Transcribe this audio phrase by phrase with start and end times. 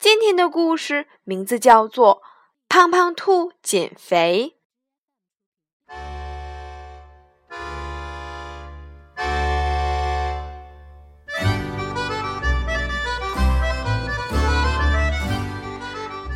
[0.00, 2.16] 今天的故事名字叫做
[2.68, 4.54] 《胖胖兔减肥》。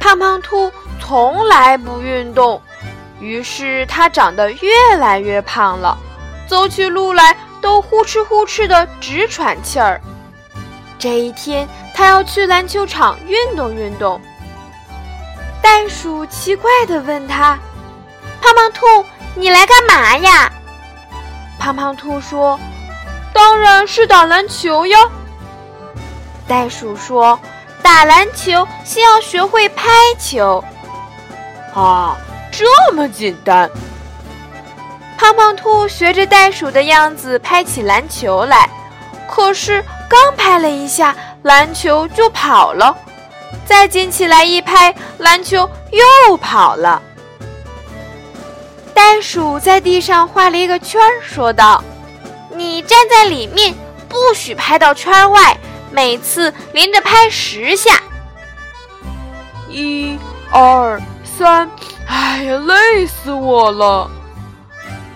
[0.01, 2.61] 胖胖兔从来不运动，
[3.21, 5.97] 于是它长得越来越胖了，
[6.49, 7.37] 走起路来。
[7.63, 10.01] 都呼哧呼哧的直喘气儿。
[10.99, 14.21] 这一天，他要去篮球场运动运动。
[15.61, 17.59] 袋鼠奇怪地问他
[18.43, 20.51] ：“胖胖兔，你来干嘛呀？”
[21.59, 22.59] 胖胖兔说
[23.33, 24.99] ：“当然是打篮球呀。”
[26.49, 27.39] 袋鼠说
[27.83, 29.89] ：“打篮球先要学会拍
[30.19, 30.63] 球。”
[31.75, 32.17] 啊，
[32.51, 33.71] 这么简单。
[35.17, 38.69] 胖胖兔学着袋鼠的样子拍起篮球来，
[39.31, 42.95] 可是刚拍了一下，篮球就跑了；
[43.67, 45.69] 再捡起来一拍，篮球
[46.29, 47.03] 又跑了。
[48.95, 51.83] 袋鼠在地上画了一个圈，说道
[52.55, 53.75] ：“你站在里面，
[54.09, 55.57] 不许拍到圈外，
[55.91, 58.01] 每次连着拍十下。”
[59.69, 60.17] 一、
[60.51, 61.69] 二、三，
[62.07, 64.09] 哎呀，累死我了！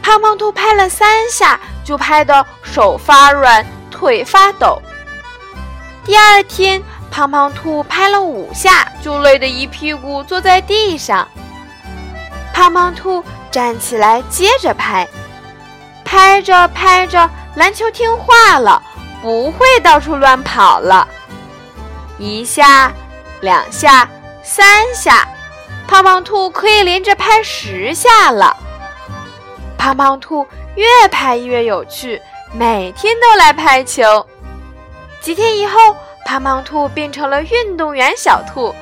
[0.02, 4.80] 胖胖兔拍了三下，就拍得手发软，腿发抖。
[6.06, 11.26] 第二天，胖胖兔拍了五下，就累得一屁股坐在地上。
[12.54, 15.08] 胖胖兔站起来，接着拍，
[16.04, 18.80] 拍着拍着，篮球听话了，
[19.20, 21.08] 不会到处乱跑了。
[22.18, 22.92] 一下，
[23.40, 24.08] 两下，
[24.44, 24.64] 三
[24.94, 25.26] 下，
[25.88, 28.56] 胖胖兔可以连着拍十下了。
[29.76, 30.46] 胖胖兔
[30.76, 32.22] 越拍越有趣，
[32.52, 34.24] 每天都来拍球。
[35.26, 38.72] 几天以后，胖胖兔变成了运动员小兔，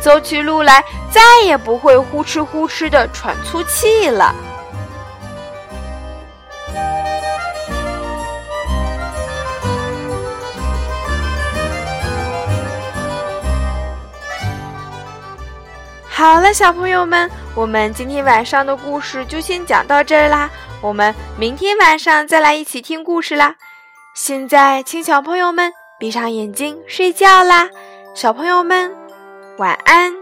[0.00, 4.32] 走起路来再也不会呼哧呼哧的喘粗气了。
[16.08, 20.48] 好了，小朋友们，我们今天晚上的故事就先讲到这儿啦。
[20.80, 23.56] 我们明天晚上再来一起听故事啦。
[24.14, 27.68] 现在，请小朋友们闭上眼睛睡觉啦。
[28.14, 28.90] 小朋友们，
[29.58, 30.19] 晚安。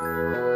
[0.00, 0.49] Música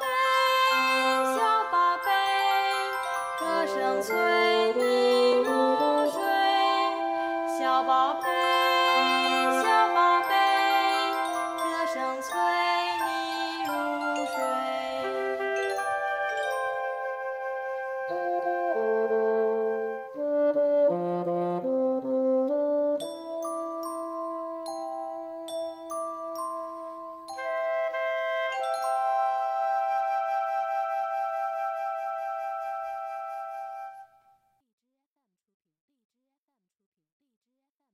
[0.00, 2.10] 小宝贝
[3.38, 6.20] 歌声催你入睡
[7.58, 8.43] 小宝贝。